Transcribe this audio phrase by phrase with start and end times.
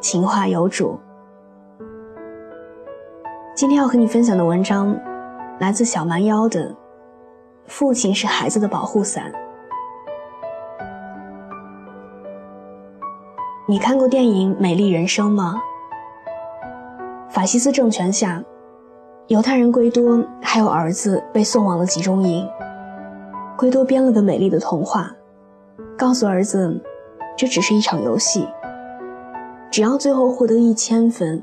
[0.00, 0.98] 情话有主。
[3.54, 4.94] 今天要和你分享的文章，
[5.58, 6.70] 来自小蛮腰的
[7.66, 9.32] 《父亲是孩子的保护伞》。
[13.66, 15.60] 你看过电影《美丽人生》吗？
[17.30, 18.42] 法西斯政权下，
[19.28, 22.48] 犹太人圭多还有儿子被送往了集中营。
[23.56, 25.10] 圭多编了个美丽的童话，
[25.96, 26.78] 告诉儿子，
[27.36, 28.46] 这只是一场游戏。
[29.70, 31.42] 只要最后获得一千分，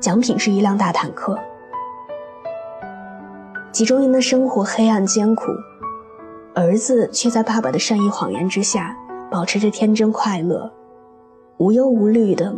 [0.00, 1.38] 奖品是一辆大坦克。
[3.70, 5.44] 集中营的生活黑暗艰苦，
[6.54, 8.96] 儿子却在爸爸的善意谎言之下，
[9.30, 10.72] 保持着天真快乐，
[11.58, 12.54] 无忧无虑的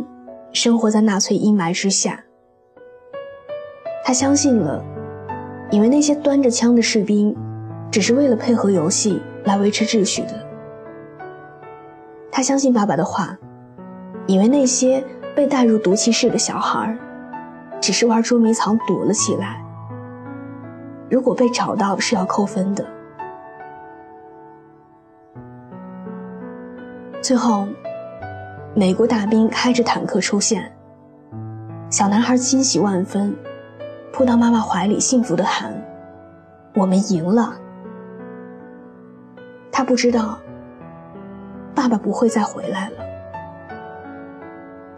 [0.53, 2.23] 生活在纳粹阴霾之下。
[4.05, 4.83] 他相信了，
[5.69, 7.35] 以为那些端着枪的士兵，
[7.91, 10.33] 只是为了配合游戏来维持秩序的。
[12.31, 13.37] 他相信爸爸的话。
[14.25, 15.03] 以为那些
[15.35, 16.97] 被带入毒气室的小孩，
[17.81, 19.61] 只是玩捉迷藏躲了起来。
[21.09, 22.85] 如果被找到是要扣分的。
[27.21, 27.67] 最后，
[28.73, 30.73] 美国大兵开着坦克出现，
[31.89, 33.35] 小男孩欣喜万分，
[34.11, 35.73] 扑到妈妈怀里，幸福的喊
[36.75, 37.53] ：“我们赢了！”
[39.71, 40.37] 他不知道，
[41.75, 43.02] 爸爸不会再回来了。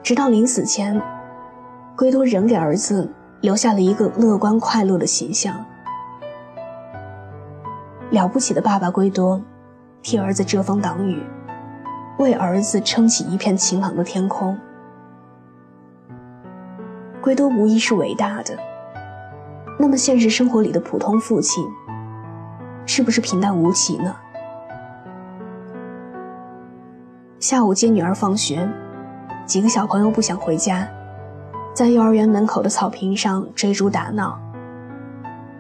[0.05, 1.01] 直到临死前，
[1.95, 3.11] 圭多仍给儿子
[3.41, 5.65] 留下了一个乐观快乐的形象。
[8.11, 9.41] 了不起的爸爸圭多，
[10.03, 11.23] 替儿子遮风挡雨，
[12.19, 14.55] 为儿子撑起一片晴朗的天空。
[17.19, 18.55] 圭多无疑是伟大的。
[19.79, 21.65] 那么现实生活里的普通父亲，
[22.85, 24.15] 是不是平淡无奇呢？
[27.39, 28.69] 下午接女儿放学。
[29.45, 30.87] 几个小朋友不想回家，
[31.73, 34.39] 在幼儿园门口的草坪上追逐打闹。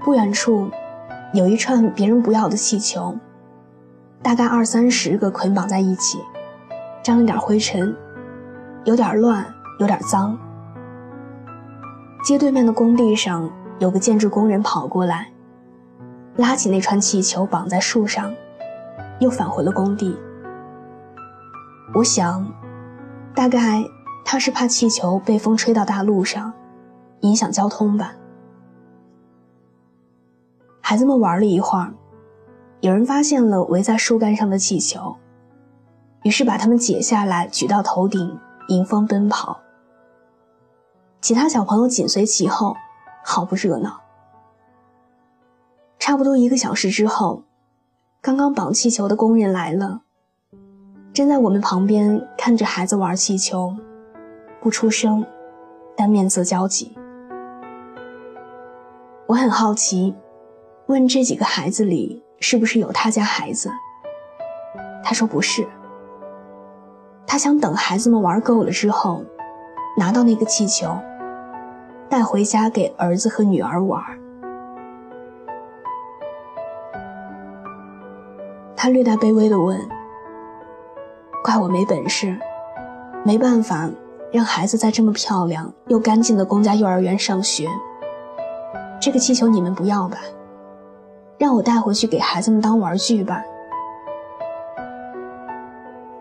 [0.03, 0.69] 不远处，
[1.33, 3.15] 有一串别人不要的气球，
[4.23, 6.19] 大概二三十个捆绑在一起，
[7.03, 7.95] 沾了点灰尘，
[8.85, 9.45] 有点乱，
[9.79, 10.35] 有点脏。
[12.23, 13.47] 街对面的工地上，
[13.77, 15.31] 有个建筑工人跑过来，
[16.37, 18.33] 拉起那串气球绑在树上，
[19.19, 20.17] 又返回了工地。
[21.93, 22.43] 我想。
[23.35, 23.83] 大概
[24.23, 26.53] 他是怕气球被风吹到大路上，
[27.19, 28.15] 影响交通吧。
[30.81, 31.93] 孩子们玩了一会儿，
[32.79, 35.17] 有人发现了围在树干上的气球，
[36.23, 39.59] 于是把它们解下来举到头顶，迎风奔跑。
[41.19, 42.77] 其他小朋友紧随其后，
[43.23, 43.99] 好不热闹。
[45.99, 47.43] 差不多一个小时之后，
[48.21, 50.03] 刚刚绑气球的工人来了。
[51.15, 53.73] 站在我们旁边看着孩子玩气球，
[54.59, 55.25] 不出声，
[55.95, 56.93] 但面色焦急。
[59.25, 60.13] 我很好奇，
[60.87, 63.71] 问这几个孩子里是不是有他家孩子？
[65.05, 65.65] 他说不是。
[67.25, 69.23] 他想等孩子们玩够了之后，
[69.97, 70.97] 拿到那个气球，
[72.09, 74.03] 带回家给儿子和女儿玩。
[78.75, 79.79] 他略带卑微地问。
[81.45, 82.35] 怪我没本事，
[83.23, 83.87] 没办法
[84.33, 87.67] 让孩子在这么漂亮又干净的公家幼儿园上学。
[88.99, 90.17] 这个气球你们不要吧，
[91.37, 93.43] 让我带回去给孩子们当玩具吧。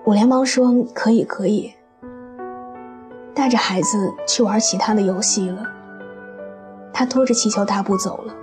[0.04, 1.72] 我连忙说可以可以，
[3.34, 5.62] 带着孩子去玩其他的游戏了。
[6.92, 8.34] 他拖着气球大步走了。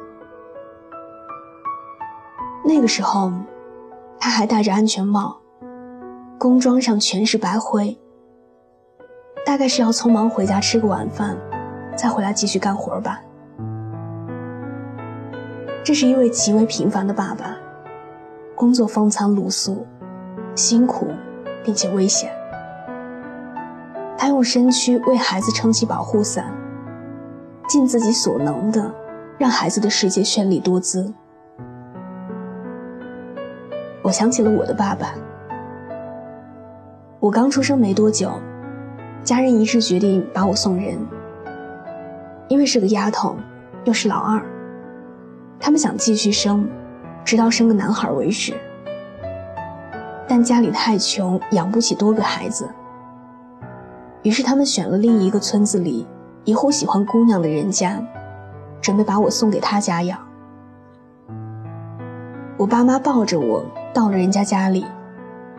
[2.66, 3.32] 那个时候，
[4.20, 5.41] 他还戴着安全帽。
[6.42, 7.96] 工装上全是白灰，
[9.46, 11.38] 大概是要匆忙回家吃个晚饭，
[11.96, 13.22] 再回来继续干活吧。
[15.84, 17.56] 这是一位极为平凡的爸爸，
[18.56, 19.86] 工作风餐露宿，
[20.56, 21.10] 辛苦
[21.64, 22.34] 并且危险。
[24.18, 26.52] 他用身躯为孩子撑起保护伞，
[27.68, 28.92] 尽自己所能的
[29.38, 31.14] 让孩子的世界绚丽多姿。
[34.02, 35.14] 我想起了我的爸爸。
[37.22, 38.32] 我刚出生没多久，
[39.24, 40.98] 家人一致决定把我送人，
[42.48, 43.38] 因为是个丫头，
[43.84, 44.44] 又是老二，
[45.60, 46.68] 他们想继续生，
[47.24, 48.56] 直到生个男孩为止。
[50.28, 52.68] 但家里太穷，养不起多个孩子，
[54.24, 56.08] 于是他们选了另一个村子里
[56.44, 58.04] 一户喜欢姑娘的人家，
[58.82, 60.18] 准备把我送给他家养。
[62.58, 63.64] 我爸妈抱着我
[63.94, 64.88] 到了人家家里，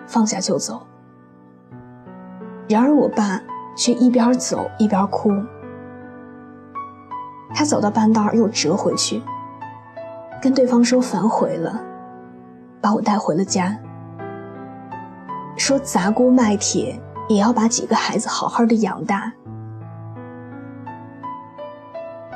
[0.09, 0.85] 放下就走。
[2.69, 3.41] 然而我爸。
[3.75, 5.33] 却一边走一边哭。
[7.55, 9.23] 他走到半道又折回去，
[10.43, 11.81] 跟对方说反悔了，
[12.83, 13.75] 把我带回了家。
[15.57, 17.01] 说砸锅卖铁
[17.31, 19.33] 也要把几个孩子好好的养大。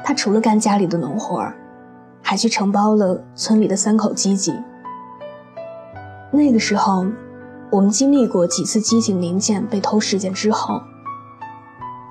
[0.02, 1.46] 他除了干家里的农活
[2.22, 4.58] 还去承包了村里的三口机井。
[6.30, 7.04] 那个时候，
[7.70, 10.80] 我们经历过几次机井零件被偷事件之后。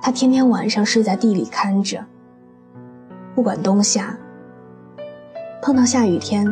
[0.01, 2.05] 他天天晚上睡在地里看着，
[3.33, 4.15] 不管冬夏。
[5.63, 6.45] 碰到下雨天，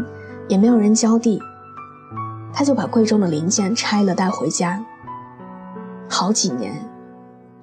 [0.47, 1.39] 也没有人浇地，
[2.51, 4.83] 他就把贵重的零件拆了带回家。
[6.09, 6.73] 好几年，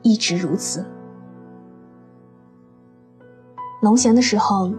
[0.03, 0.85] 一直如此。
[3.83, 4.71] 农闲的时候，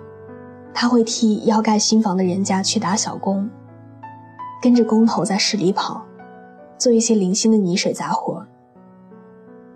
[0.74, 3.50] 他会替要盖新房的人家去打小工，
[4.62, 6.06] 跟着工头在市里跑，
[6.82, 8.44] 做一些零星的泥水杂活。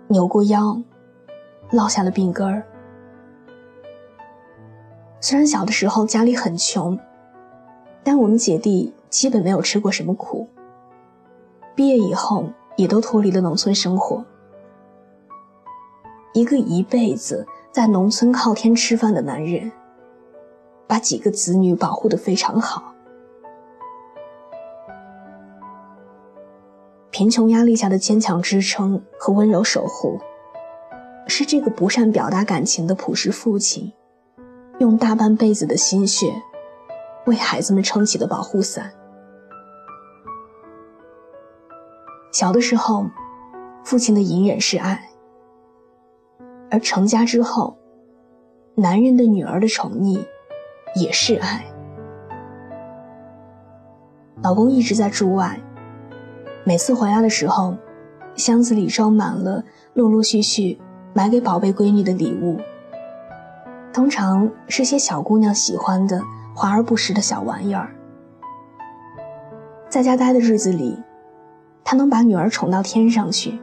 [0.08, 0.82] 扭过腰。
[1.70, 2.64] 落下了病根儿。
[5.20, 6.98] 虽然小的时候家里很穷，
[8.02, 10.48] 但我们姐弟基本没有吃过什么苦。
[11.76, 12.44] 毕业以后
[12.76, 14.24] 也都脱离了农村生活。
[16.32, 19.70] 一个一辈子在农村靠天吃饭的男人，
[20.88, 22.95] 把几个子女保护得非常好。
[27.18, 30.20] 贫穷压力下的坚强支撑和温柔守护。
[31.26, 33.90] 是这个不善表达感情的朴实父亲，
[34.80, 36.30] 用大半辈子的心血，
[37.24, 38.92] 为孩子们撑起的保护伞。
[42.32, 43.06] 小的时候，
[43.82, 44.98] 父亲的隐忍是爱；
[46.70, 47.78] 而成家之后，
[48.74, 50.22] 男人对女儿的宠溺，
[50.94, 51.64] 也是爱。
[54.42, 55.58] 老公一直在驻外，
[56.68, 57.76] 每次回来的时候，
[58.34, 59.62] 箱子里装满了
[59.94, 60.76] 陆陆续续。
[61.14, 62.60] 买给宝贝闺女的礼物，
[63.90, 66.20] 通常是些小姑娘喜欢的、
[66.54, 67.88] 华而不实的小玩意儿。
[69.88, 71.02] 在家待的日子里，
[71.82, 73.58] 他能把女儿宠到天上去，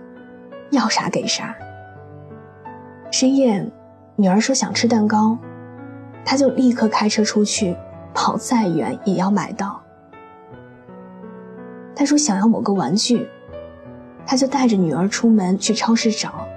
[0.72, 1.56] 要啥给啥。
[3.12, 3.70] 深夜，
[4.16, 5.38] 女儿说想吃蛋糕，
[6.26, 7.76] 他就立刻开车出去，
[8.16, 9.82] 跑再远也要买到。
[11.95, 13.28] 他说想要某个玩具，
[14.25, 16.48] 他就带着女儿出门去超市找。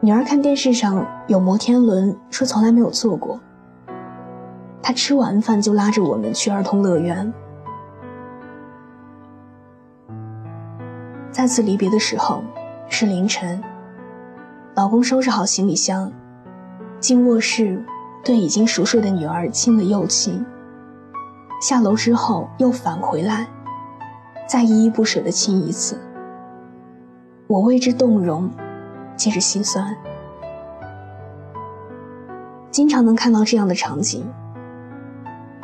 [0.00, 3.40] 女儿看电视上有摩天轮，说从来没有坐过。
[4.80, 7.32] 她吃完饭就拉着我们去儿童乐园。
[11.32, 12.42] 再次离别的时候
[12.88, 13.62] 是凌晨，
[14.76, 16.12] 老公收拾好行李箱，
[17.00, 17.84] 进卧室
[18.24, 20.46] 对已经熟睡的女儿亲了又亲。
[21.60, 23.46] 下楼之后又返回来，
[24.46, 25.98] 再依依不舍地亲一次。
[27.46, 28.50] 我为之动容。
[29.16, 29.96] 接着心酸，
[32.70, 34.24] 经常能看到这样的场景：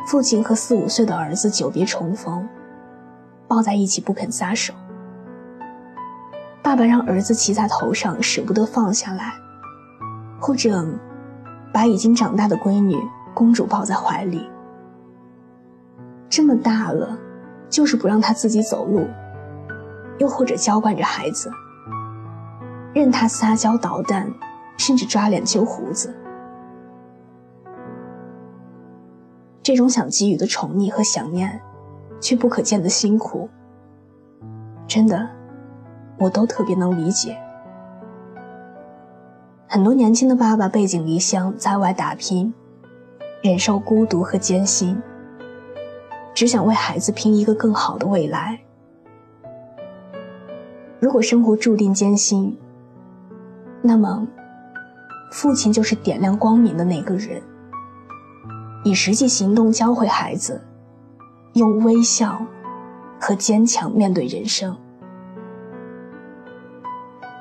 [0.05, 2.45] 父亲和四五岁的儿子久别重逢，
[3.47, 4.73] 抱在一起不肯撒手；
[6.61, 9.31] 爸爸让儿子骑在头上舍不得放下来，
[10.37, 10.85] 或者
[11.71, 12.97] 把已经长大的闺女
[13.33, 14.49] 公主抱在怀里。
[16.35, 17.17] 这么大了，
[17.69, 19.07] 就是不让他自己走路，
[20.17, 21.49] 又或者娇惯着孩子。
[22.93, 24.29] 任他撒娇捣蛋，
[24.75, 26.13] 甚至抓脸揪胡子，
[29.63, 31.61] 这种想给予的宠溺和想念，
[32.19, 33.47] 却不可见的辛苦，
[34.85, 35.29] 真的，
[36.19, 37.37] 我都特别能理解。
[39.69, 42.53] 很多年轻的爸爸背井离乡，在外打拼，
[43.41, 45.01] 忍受孤独和艰辛，
[46.35, 48.59] 只想为孩子拼一个更好的未来。
[50.99, 52.57] 如果生活注定艰辛，
[53.81, 54.27] 那么，
[55.31, 57.41] 父亲就是点亮光明的那个人，
[58.83, 60.61] 以实际行动教会孩子，
[61.53, 62.45] 用微笑
[63.19, 64.75] 和坚强面对人生。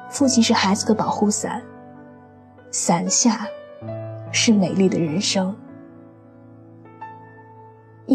[0.08, 1.60] 父亲是孩子的保护伞，
[2.70, 3.44] 伞下
[4.30, 5.52] 是美丽的人生。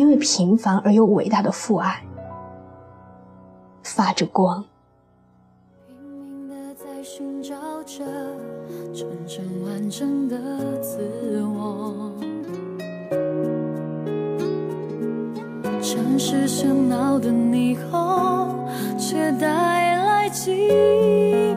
[0.10, 2.04] 因为平凡而又伟大的父爱，
[3.84, 4.66] 发着光。
[5.88, 8.04] 拼命的在寻找着
[8.92, 10.36] 真正完整的
[10.82, 12.12] 自我。
[15.80, 20.50] 城市喧闹的霓虹，却带来寂
[21.46, 21.49] 寞。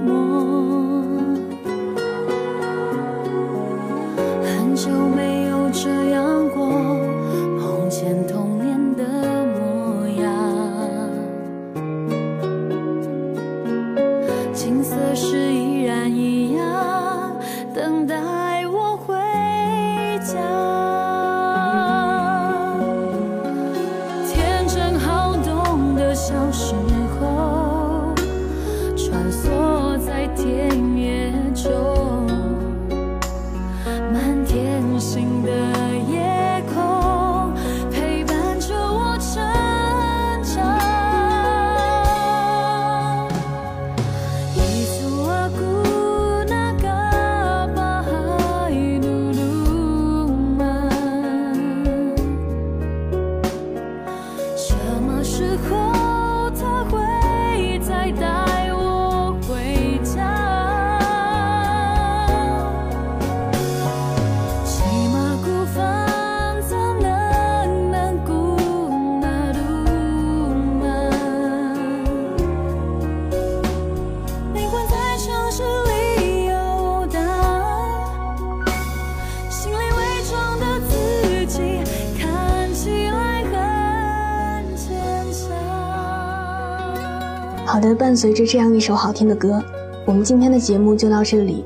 [88.13, 89.59] 伴随着这样一首好听的歌，
[90.05, 91.65] 我们今天的节目就到这里。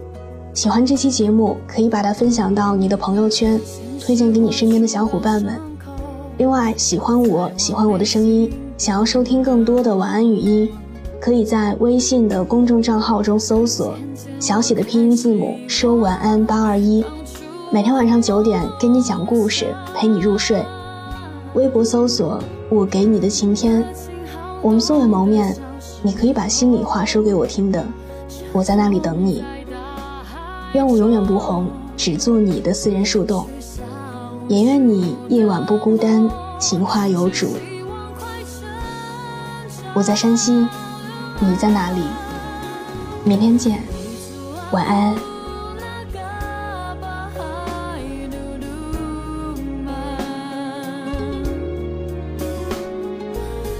[0.54, 3.60] 喜欢这期节目，可以把它分享到你的朋友圈，
[4.00, 5.60] 推荐给你身边的小伙伴们。
[6.38, 8.48] 另外，喜欢我喜欢我的声音，
[8.78, 10.70] 想要收听更多的晚安语音，
[11.20, 13.96] 可以在微信的公众账号中搜索
[14.38, 17.04] 小写的拼音字母说晚安八二一，
[17.72, 20.64] 每天晚上九点给你讲故事，陪你入睡。
[21.54, 22.38] 微博搜索
[22.70, 23.84] 我给你的晴天，
[24.62, 25.52] 我们素未谋面，
[26.02, 27.84] 你可以把心里话说给我听的，
[28.52, 29.44] 我在那里等你。
[30.72, 33.46] 愿我永远不红，只做你的私人树洞。
[34.48, 37.48] 也愿你夜晚不孤单，情话有主。
[39.94, 40.66] 我在山西，
[41.40, 42.02] 你在哪里？
[43.24, 43.82] 明天见，
[44.70, 45.16] 晚安。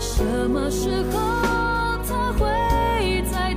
[0.01, 1.56] 什么时候
[2.35, 3.55] 会再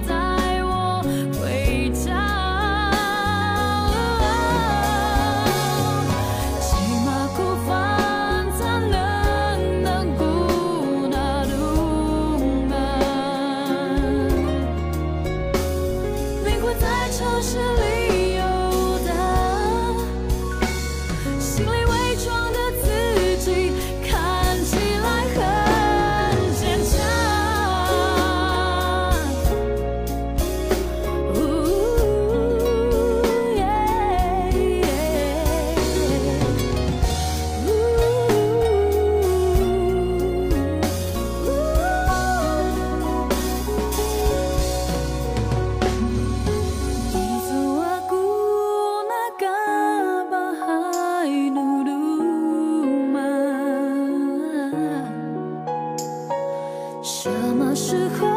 [57.89, 58.28] 时候